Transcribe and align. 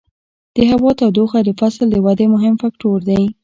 د 0.55 0.57
هوا 0.71 0.91
تودوخه 0.99 1.39
د 1.43 1.49
فصل 1.59 1.83
د 1.91 1.95
ودې 2.05 2.25
مهم 2.35 2.53
فکتور 2.63 2.97
دی. 3.09 3.21